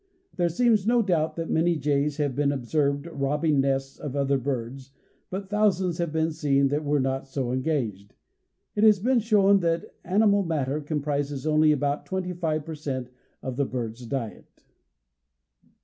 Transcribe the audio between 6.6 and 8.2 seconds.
that were not so engaged.